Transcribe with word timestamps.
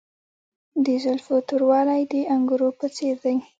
د 0.85 0.87
زلفو 1.03 1.35
توروالی 1.47 2.01
د 2.13 2.15
انګورو 2.33 2.69
په 2.79 2.85
څیر 2.95 3.15
دی. 3.23 3.35